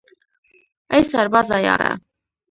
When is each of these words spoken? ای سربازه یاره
ای 0.91 1.03
سربازه 1.03 1.59
یاره 1.61 1.97